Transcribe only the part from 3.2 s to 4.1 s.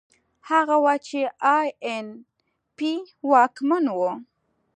واکمن و.